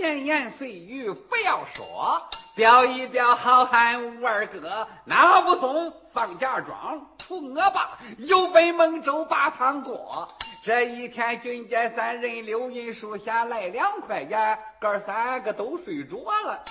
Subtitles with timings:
[0.00, 2.18] 闲言碎语不要说，
[2.54, 4.88] 表一表好汉吴二哥。
[5.04, 10.26] 那武松放假庄出恶霸，又奔孟州把汤过。
[10.64, 16.64] 这一天，军家三人溜银树下来两块钱，哥三个都睡着了。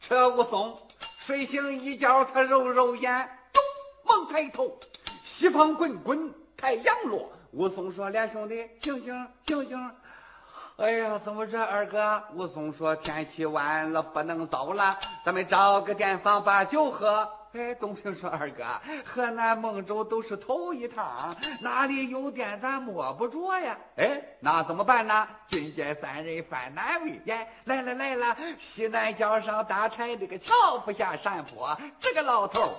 [0.00, 0.78] 这武松
[1.18, 3.60] 睡醒一觉，他揉揉眼，咚，
[4.04, 4.78] 猛抬头，
[5.24, 7.28] 西方滚滚，太阳落。
[7.50, 9.90] 武松说：“连兄弟，醒醒，醒醒！”
[10.76, 12.22] 哎呀，怎么着，二哥？
[12.34, 18.64] 武松说：“天气晚了，不能走了，咱们找个店房把酒喝。”哎，东平说：“二哥，
[19.04, 23.76] 河南孟州都是头一趟，哪里有店咱摸不着呀？
[23.96, 32.72] 哎，那怎么办呢？”军家三人犯难为，耶，来了来了，西南角上大柴这个桥夫下山坡，这个老头。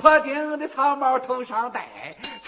[0.00, 1.88] 破顶的草帽头上戴，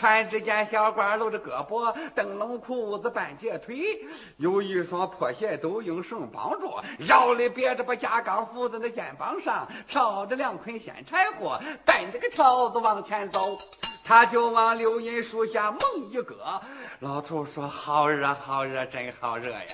[0.00, 4.02] 穿着件小褂露着胳膊，灯笼裤子半截腿，
[4.38, 13.58] 有一双破鞋都用绳绑着，腰里别着把架杠扶在那肩膀上，挑着两捆咸柴火，蹬着个条子往前走，
[14.02, 16.34] 他就往柳荫树下猛一搁。
[17.00, 19.66] 老头说：“好热，好热，真好热呀！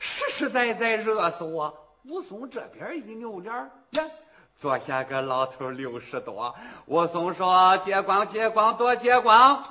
[0.00, 1.72] 实实在在热死我。”
[2.08, 3.54] 武松这边一扭脸
[3.90, 4.02] 呀。
[4.60, 9.64] 坐下个老头六十多，武松说：“借光借光多借光，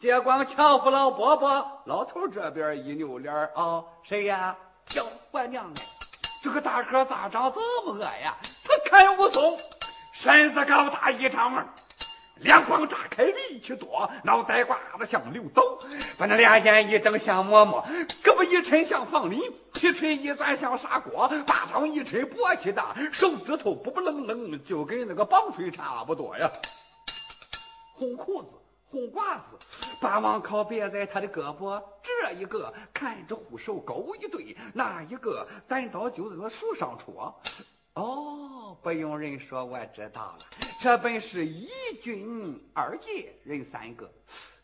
[0.00, 4.56] 借光瞧夫老伯伯。”老头这边一扭脸啊，谁呀？
[4.84, 5.82] 叫，我娘的，
[6.42, 8.36] 这个大个咋长这么恶呀？
[8.64, 9.56] 他看武松，
[10.12, 11.64] 身子高大一丈二。
[12.38, 15.78] 两光炸开，力气多，脑袋瓜子像溜斗，
[16.18, 17.86] 把那两眼一瞪像馍馍，
[18.24, 19.40] 胳膊一抻像房里，
[19.82, 26.48] 皮锤一钻像砂锅，巴掌一吹簸箕大，手指头不不愣愣，就跟那个棒槌差不多呀。
[27.92, 28.50] 红裤子，
[28.84, 29.58] 红褂子，
[30.00, 37.42] 把网靠别在他的胳膊，这一个看着护手勾一对，那一个单刀就在那树上戳。
[37.94, 40.38] 哦，不用人说，我知道了。
[40.80, 41.68] 这本是一
[42.00, 44.08] 军二杰人三个，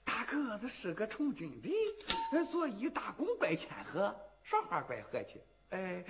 [0.04, 4.14] 大个子是个从军的，做一大功怪谦和，
[4.48, 5.42] 说话怪和气。
[5.68, 6.02] 哎。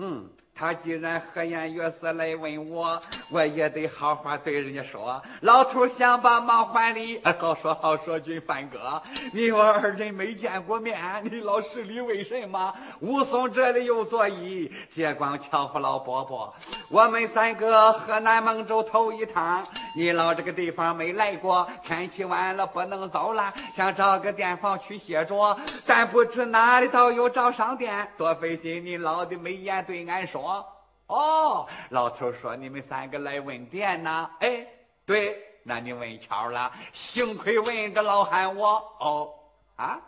[0.00, 3.00] 嗯，他既然和颜悦色来问我，
[3.30, 5.20] 我也得好好对人家说。
[5.40, 12.72] 老头想把忙还礼，好说好说，军范哥，你我二人没见过面，你老施礼为什么？
[13.00, 16.54] 武松这里有座椅，借光巧夫老伯伯，
[16.88, 19.66] 我们三个河南孟州头一趟，
[19.96, 29.84] 你老这个地方没来过，天气晚了不能走了，想找个店房去歇着，但不知哪里倒有招商店，多费心，你老的没眼。
[29.88, 30.62] 对俺说
[31.08, 34.30] ：“哦，老头说你们三个来问店呢。
[34.40, 34.66] 哎，
[35.06, 38.68] 对，那你问巧了，幸亏问个老汉我。
[39.00, 39.34] 哦，
[39.76, 39.98] 啊，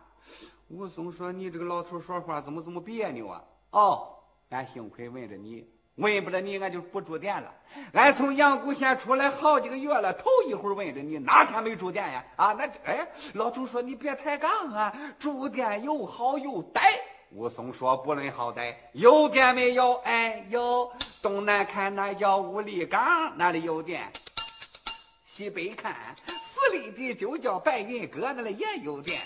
[0.68, 3.42] 武松说你这个老头说话怎么这么别扭啊？
[3.70, 4.18] 哦，
[4.50, 7.50] 俺幸亏问着你，问不着你，俺就不住店了。
[7.94, 12.22] 俺从阳谷县出来好几个月了，头一回问着你，哪天没住店呀？
[12.36, 16.82] 啊，那哎，老头说你别抬杠啊，住店又好又歹。”
[17.30, 19.94] 武松说：“不论好歹，有店没有？
[20.04, 20.90] 哎，有。
[21.22, 24.00] 东南看那叫五里岗，那里有店；
[25.24, 25.94] 西北看
[26.26, 29.20] 四里地就叫白云阁，那里也有店。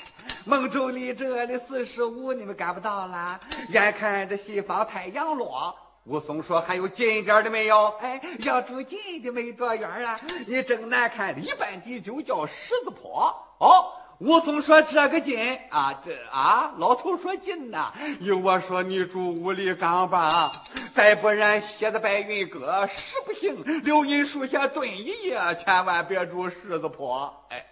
[0.45, 3.41] 孟州离这里四十五，你们赶不到了。
[3.71, 7.89] 眼看着西方太阳落，武松说：还有近一点的没有？
[8.03, 10.21] 哎，要住近的没多远啊。
[10.47, 13.35] 你正南看里半地就叫狮子坡。
[13.61, 13.93] 哦。”
[14.25, 17.93] 武松说：“这个近啊，这啊，老头说近呐。
[18.21, 20.51] 有我说你住五里岗吧，
[20.95, 23.63] 再不然歇在白云阁，实不行。
[23.85, 27.67] 柳荫树下蹲一夜，千万别住狮子坡。”哎，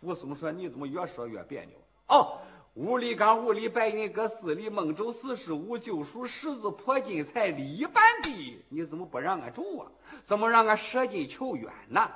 [0.00, 1.76] 武松说：“你怎么越说越别扭？
[2.06, 2.38] 哦，
[2.74, 9.90] 五里岗、五里白云阁、四里孟州四十五，就属狮子坡近才里一半地，你怎么不让俺住啊？
[10.24, 12.08] 怎么让俺舍近求远呢？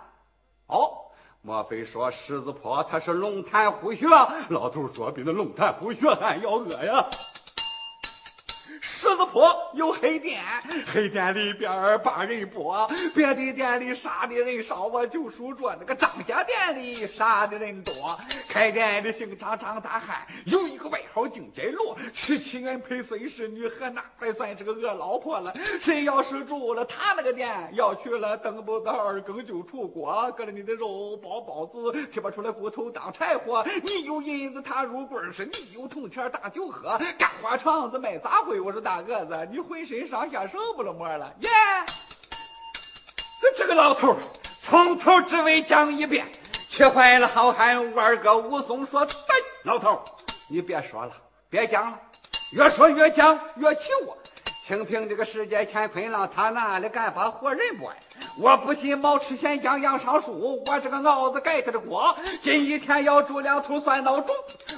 [0.69, 1.07] 哦。”
[1.43, 4.07] 莫非说狮子坡它是龙潭虎穴？
[4.51, 7.07] 老头说比那龙潭虎穴还要恶呀！
[8.82, 10.41] 狮子坡有黑店，
[10.91, 11.71] 黑店里边
[12.03, 18.18] 八人播，别的店里杀的人少，我就数着那个张家店里杀的人多。
[18.48, 25.53] 开店的姓张，张大汉，有一个外号金街罗，娶妻原配孙氏女，和那才算是个恶老婆了。
[25.78, 33.62] 谁要是住了他那个店，要去了等不到二更就出锅，搁着你的肉包包子，提拔出来骨头当柴火。
[33.82, 38.70] 你有银子他入柜是你有铜钱大酒喝，干花肠子卖杂烩。
[38.71, 41.49] 我说大个子，你浑身上下受不了摸了耶！
[43.57, 44.17] 这个老头
[44.63, 46.25] 从头至尾讲一遍，
[46.69, 48.39] 气坏了好汉二哥。
[48.39, 50.01] 武松说：“对，老头
[50.49, 51.13] 你别说了，
[51.49, 51.99] 别讲了，
[52.53, 54.17] 越说越讲越气我。”
[54.65, 57.91] 清平这个世界乾坤浪，他哪里敢把活人不？
[58.39, 62.16] 我不信毛吃县将杨上树，我这个鏊子盖他的锅。
[62.41, 64.33] 今一天要煮两头酸孬种，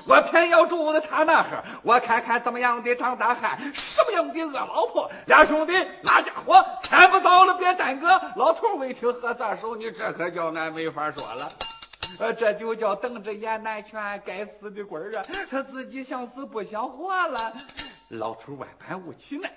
[0.06, 1.64] 我偏要住在他那儿。
[1.82, 5.10] 我看看怎么样的张大汉，什么样的恶老婆。
[5.26, 5.72] 俩兄弟，
[6.02, 8.08] 那家伙天不早了，别耽搁。
[8.36, 11.48] 老头未听何算数，你这可叫俺没法说了。
[12.18, 15.22] 呃，这就叫瞪着眼难劝，该死的鬼儿啊！
[15.50, 17.52] 他自己想死不想活了。
[18.08, 19.48] 老头万般无奇呢。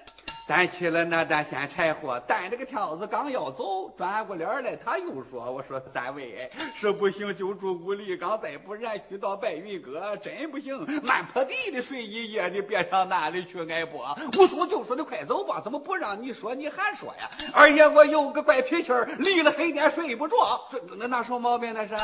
[0.48, 17.28] 担起了那担咸柴火，担着个挑子刚要走，转过脸来他又说：“我说三位，是不行就住五里岗，再不然去到白云阁，真不行，满坡地的睡一夜，你别上哪里去挨波。”武松就说：“你快走吧，怎么不让你说你还说呀？
[17.52, 20.68] 二爷我有个怪脾气儿，离了黑店睡不着。
[20.70, 21.96] 这那那什么毛病那是？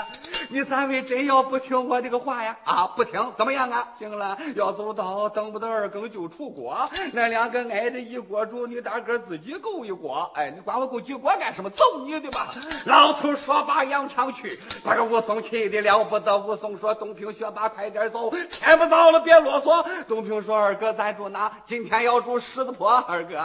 [0.50, 2.58] 你三位真要不听我这个话呀？
[2.64, 3.88] 啊，不听怎么样啊？
[4.00, 6.76] 行了，要走到等不到二更就出锅，
[7.14, 8.20] 那两个挨着一。
[8.32, 11.70] 锅主，你大哥自己够一锅，哎，你管我够几锅干什么？
[11.70, 12.48] 揍你的吧！
[12.86, 16.38] 老头说罢扬长去，把个武松气的了不得。
[16.38, 21.52] 武松说：“东平学霸，快点走，天不早了，别啰嗦。”东平说：“二哥，咱住哪？
[21.66, 22.96] 今天要住狮子坡。
[23.08, 23.36] 二哥，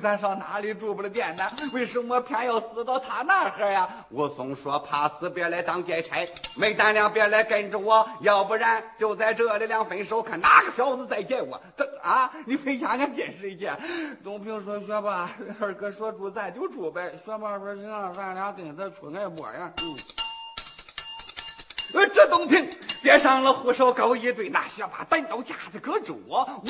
[0.00, 1.50] 咱上哪里住不了店呢？
[1.72, 8.06] 为什么偏要死到他那儿呀？”武松说：“怕死，别来当劫差；没胆量，别来跟着我。
[8.20, 11.58] 要不然就在这里两分手，看哪个小子再见我。
[11.76, 13.70] 这啊，你分下俺见谁去？”
[14.24, 15.30] 东平说：“学霸，
[15.60, 19.72] 二哥说住咱就住呗。”学霸说：“行，咱俩跟着出来玩呀。”。
[21.94, 22.68] 呃，这东平
[23.02, 26.20] 别上了护手高一对，那学霸单刀架子搁住，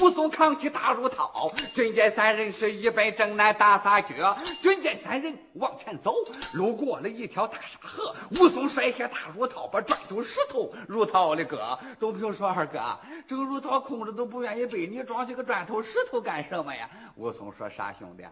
[0.01, 4.37] 武松扛起大如套，军舰三人是一本正南大撒脚。
[4.61, 6.15] 军舰三人往前走，
[6.53, 11.79] 路过了一条大沙河，武松摔下大如套，把砖头石头如套的搁。
[11.99, 12.79] 东平说：“二哥，
[13.27, 18.25] 这个入套空着都不愿意背，你装起个砖头石头干什么呀？”武松说：“傻兄弟。”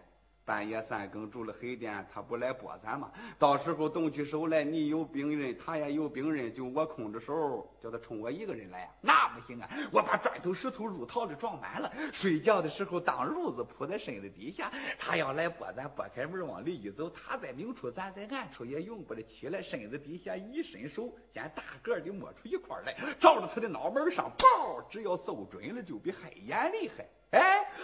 [0.45, 3.11] 半夜三更住了黑店，他不来拨咱吗？
[3.39, 8.95] 到时候动起手来，你有病人，他也有病人，就我空着手，叫他冲我一个人来？
[9.01, 9.67] 那不行啊！
[9.91, 14.71] 我把砖头石头入套里装满了，睡觉的时候当褥子铺在身子底下。
[14.99, 19.63] 他要来拨咱，拨开门往里一走，他在明处，咱在暗处，也用不得起来。
[19.63, 24.79] 身子底下一伸手，见大个的摸出一块来，照着他的脑门上，爆！
[24.91, 27.03] 只要揍准了，就比黑眼厉害。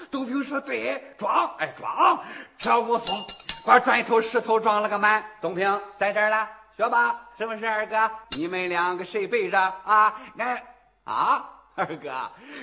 [0.09, 2.23] 东平说：“对，装，哎，装。”
[2.57, 3.15] 这武松
[3.65, 5.23] 把砖头石头装了个满。
[5.41, 8.09] 东平在这儿了，学吧，是不是二哥？
[8.31, 10.19] 你们两个谁背着啊？
[10.37, 10.63] 俺
[11.03, 12.11] 啊，二哥，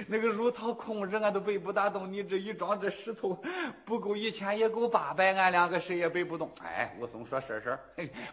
[0.06, 2.10] 那个乳套空着，俺都背不大动。
[2.12, 3.40] 你这一装，这石头
[3.84, 6.50] 不够一千，也够八百，俺两个谁也背不动。
[6.64, 7.78] 哎，武松说：“试试，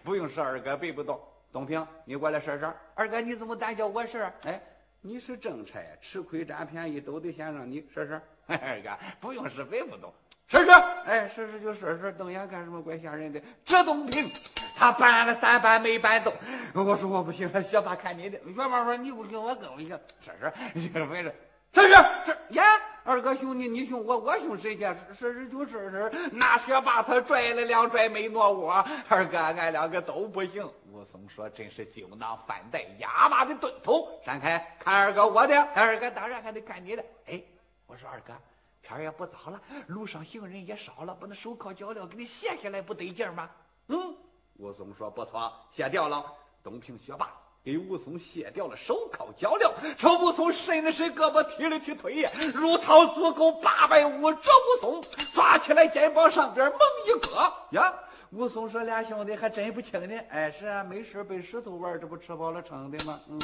[0.04, 1.20] 不用试，二哥背不动。
[1.52, 2.72] 东平，你过来试试。
[2.94, 4.30] 二哥，你怎么单叫我试？
[4.44, 4.62] 哎，
[5.08, 8.20] 你是正差，吃亏占便宜都得先让你试试。”
[8.50, 8.90] 二哥，
[9.22, 10.12] 不用是非不懂。
[10.48, 10.72] 试试，
[11.06, 12.82] 哎，试试就试试，瞪眼干什么？
[12.82, 13.40] 怪吓人的。
[13.64, 14.32] 这东平，
[14.76, 16.34] 他搬了三搬没搬动。
[16.74, 18.40] 我说我不行了，学霸看你的。
[18.52, 19.90] 学霸说你不行，我更不行。
[20.26, 21.32] 试试， 你这没事。
[21.72, 21.94] 试试，
[22.26, 22.64] 试呀！
[23.04, 24.84] 二哥兄弟，你凶我，我凶谁去？
[25.14, 26.12] 试试就试试。
[26.32, 28.84] 那学霸他拽了两拽没挪窝。
[29.08, 30.68] 二哥，俺两个都不行。
[30.96, 34.18] 武松说：“真是酒囊饭袋，哑巴的钝头。
[34.26, 35.62] 闪开，看二哥我的。
[35.76, 37.04] 二哥当然还得看你的。
[37.28, 37.42] 哎。”
[37.86, 38.34] 我说二哥，
[38.82, 43.50] 天也不早了，路上行人也少了，把那手铐脚镣给你卸下来不得劲吗？
[43.88, 44.16] 嗯，
[44.56, 46.26] 武松说不错，卸掉了。
[46.64, 47.30] 东平学霸
[47.62, 52.32] 给武松卸掉了手铐脚镣，这武松伸了伸胳膊，踢了踢腿，呀。
[52.54, 54.32] 如涛足够八百五。
[54.32, 57.94] 这武松抓起来肩膀上边猛一搁呀！
[58.32, 60.20] 武松说俩兄弟还真不轻呢。
[60.30, 63.20] 哎，是啊，没事背石头玩，这不吃饱了撑的吗？
[63.30, 63.40] 嗯。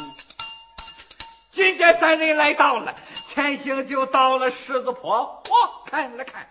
[1.52, 2.94] 今天三人来到了，
[3.26, 5.42] 前行就到了狮子坡。
[5.46, 6.48] 嚯，看了看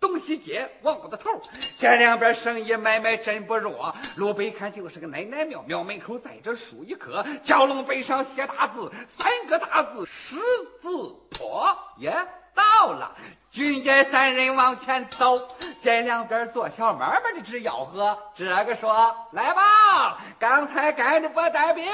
[0.00, 1.40] 东西街，望过头，
[1.78, 3.94] 这两边生意买卖真不弱。
[4.16, 10.36] 路北看就是个奶奶庙，庙门口栽着树一棵，蛟龙背上写大字，三个大字狮
[10.80, 10.88] 子
[11.30, 11.76] 坡。
[11.98, 12.16] 耶，
[12.54, 13.12] 到了。
[13.50, 15.36] 军见三人往前走，
[15.80, 18.16] 见两边做小买卖的直吆喝。
[18.32, 21.84] 这个说：“来吧，刚才干的不带兵。”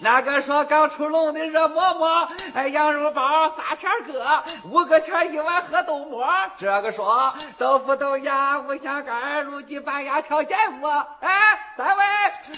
[0.00, 6.26] 那个说：“刚出笼的热馍馍，哎，羊肉包仨钱个，五个钱一碗喝豆沫。”
[6.56, 10.90] 这个说：“豆腐豆芽五香干，卤鸡板鸭挑芥末。”
[11.20, 12.04] 哎，三位，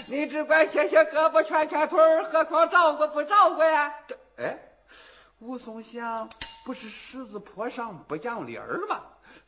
[0.07, 1.99] 你只管歇歇胳膊蜷蜷腿
[2.31, 3.93] 何况照顾不照顾呀？
[4.07, 4.57] 这哎，
[5.39, 6.29] 武松想。
[6.65, 8.99] 不是十字坡上不讲理儿吗？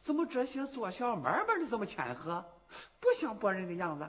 [0.04, 2.46] 怎么这些做小买卖的这么谦和，
[3.00, 4.08] 不像博人的样子？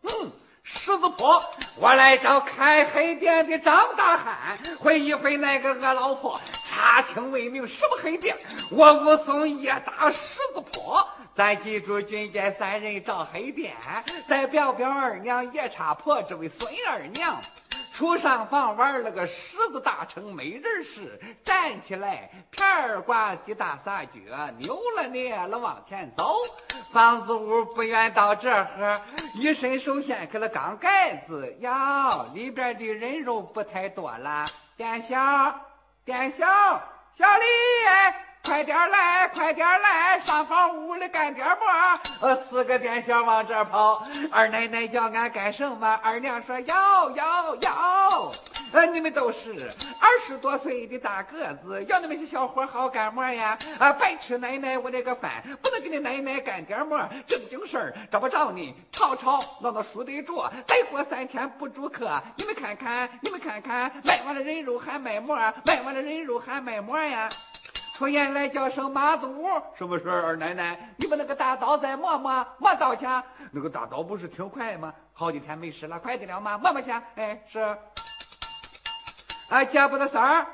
[0.00, 1.44] 嗯，十字坡，
[1.76, 6.40] 我来找开黑店的张大汉，会一回那个恶老婆。
[6.64, 8.34] 查清为明，什么黑店？
[8.70, 11.06] 我武松也打狮子坡。
[11.34, 13.76] 咱记住，军家三人找黑店，
[14.26, 17.38] 再表表二娘夜叉婆，这位孙二娘。
[17.92, 24.10] 出上房玩了个狮子大成没人事，站起来片儿挂几大撒脚，
[24.58, 26.34] 扭了捏了往前走。
[26.90, 29.00] 房子屋不远到这儿，
[29.34, 34.46] 一伸手掀开了缸盖子，呀，里边的人肉不太多了。
[34.76, 35.60] 店小，
[36.04, 36.46] 店小，
[37.14, 38.31] 小李哎。
[38.44, 42.26] 快点来，快点来，上房屋里干点活。
[42.26, 44.04] 呃，四个店小往这跑。
[44.32, 46.00] 二奶奶叫俺干什么？
[46.02, 48.32] 二娘说要要要。
[48.72, 49.70] 呃，你们都是
[50.00, 53.56] 二十多岁的大个子，要你们些小伙好干么呀？
[53.78, 55.30] 啊，白吃奶奶我那个饭，
[55.62, 57.08] 不能给你奶奶干点么？
[57.28, 60.52] 正经事儿找不着你，吵吵闹闹输得着。
[60.66, 67.28] 再过三天不住客，你们看看，你们看看，卖完了人肉还卖馍，卖完了人肉还卖馍呀？
[68.02, 70.26] 出言来叫声马祖，什么事儿？
[70.26, 73.06] 二奶奶，你把那个大刀再磨磨磨刀去。
[73.52, 74.92] 那个大刀不是挺快吗？
[75.12, 76.58] 好几天没使了，快得了吗？
[76.58, 76.90] 磨磨去。
[77.14, 77.60] 哎，是。
[79.48, 80.46] 啊，见不得三儿，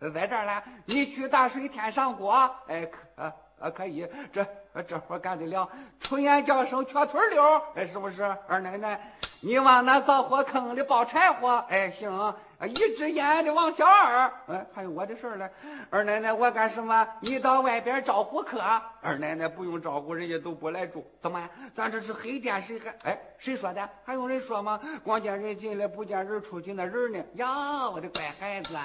[0.00, 0.62] 呃，在这儿呢。
[0.84, 4.46] 你去大水天上过，哎，可啊可以，这
[4.86, 5.66] 这活干得了。
[5.98, 7.42] 出言叫声瘸腿溜，
[7.74, 8.22] 哎，是不是？
[8.46, 9.00] 二奶奶，
[9.40, 12.34] 你往那灶火坑里抱柴火，哎，行。
[12.66, 15.50] 一只眼的王小二，哎，还有我的事儿嘞。
[15.90, 17.06] 二奶奶，我干什么？
[17.20, 18.60] 你到外边招呼客。
[19.00, 21.04] 二奶奶不用招呼，人家都不来住。
[21.20, 21.48] 怎么？
[21.74, 22.90] 咱这是黑店，谁还？
[23.04, 23.88] 哎，谁说的？
[24.04, 24.80] 还用人说吗？
[25.02, 27.22] 光见人进来，不见人出去，那人呢？
[27.34, 28.76] 呀，我的乖孩子，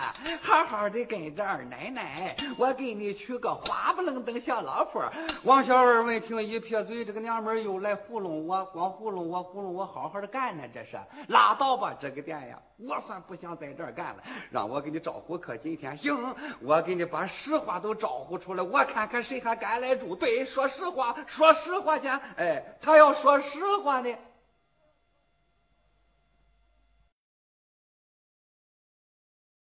[0.41, 5.01] 好好的跟着二奶奶，我给你娶个花不愣登小老婆。
[5.43, 10.97] 王小二闻听一撇嘴，这个娘们又来糊弄我，光糊弄我，糊弄我，好好的干呢，这是
[11.29, 12.59] 拉倒吧，这个店呀。
[12.81, 15.55] 我算不想再在这儿干了，让我给你招呼可。
[15.55, 16.15] 今天行，
[16.61, 20.15] 我给你把实话都招呼出来，我看看谁还敢来住。
[20.15, 22.07] 对，说实话，说实话去。
[22.37, 24.09] 哎，他要说实话呢。